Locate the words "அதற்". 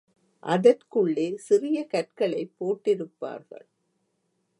0.43-0.85